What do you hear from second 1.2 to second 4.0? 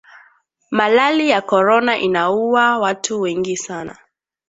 ya corona inauwa watu wengi sana